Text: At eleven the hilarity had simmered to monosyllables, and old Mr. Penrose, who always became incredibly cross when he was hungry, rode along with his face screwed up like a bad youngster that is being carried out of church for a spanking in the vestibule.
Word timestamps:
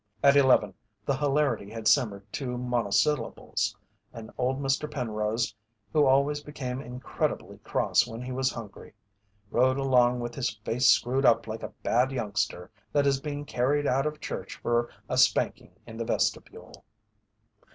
At 0.23 0.35
eleven 0.35 0.73
the 1.05 1.15
hilarity 1.15 1.69
had 1.69 1.87
simmered 1.87 2.25
to 2.33 2.57
monosyllables, 2.57 3.75
and 4.11 4.31
old 4.35 4.59
Mr. 4.59 4.89
Penrose, 4.89 5.53
who 5.93 6.07
always 6.07 6.41
became 6.41 6.81
incredibly 6.81 7.59
cross 7.59 8.07
when 8.07 8.19
he 8.19 8.31
was 8.31 8.51
hungry, 8.51 8.95
rode 9.51 9.77
along 9.77 10.19
with 10.19 10.33
his 10.33 10.55
face 10.65 10.87
screwed 10.89 11.23
up 11.23 11.45
like 11.45 11.61
a 11.61 11.69
bad 11.83 12.11
youngster 12.11 12.71
that 12.91 13.05
is 13.05 13.21
being 13.21 13.45
carried 13.45 13.85
out 13.85 14.07
of 14.07 14.19
church 14.19 14.55
for 14.55 14.89
a 15.07 15.19
spanking 15.19 15.75
in 15.85 15.97
the 15.97 16.05
vestibule. 16.05 16.83